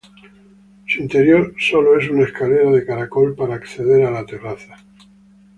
Su 0.87 0.99
interior 0.99 1.53
es 1.55 1.69
sólo 1.69 1.91
una 1.91 2.23
escalera 2.23 2.71
de 2.71 2.83
caracol 2.83 3.35
para 3.35 3.53
acceder 3.53 4.03
a 4.03 4.09
la 4.09 4.25
terraza. 4.25 4.77